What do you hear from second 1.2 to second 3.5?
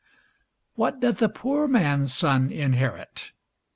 poor man's son inherit?